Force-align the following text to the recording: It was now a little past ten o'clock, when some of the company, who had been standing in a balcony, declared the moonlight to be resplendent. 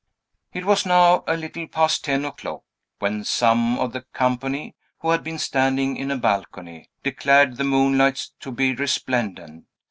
It 0.51 0.65
was 0.65 0.83
now 0.83 1.23
a 1.27 1.37
little 1.37 1.67
past 1.67 2.05
ten 2.05 2.25
o'clock, 2.25 2.63
when 2.97 3.23
some 3.23 3.77
of 3.77 3.93
the 3.93 4.01
company, 4.01 4.75
who 5.01 5.11
had 5.11 5.23
been 5.23 5.37
standing 5.37 5.95
in 5.95 6.09
a 6.09 6.17
balcony, 6.17 6.89
declared 7.03 7.57
the 7.57 7.63
moonlight 7.65 8.29
to 8.39 8.51
be 8.51 8.73
resplendent. 8.73 9.65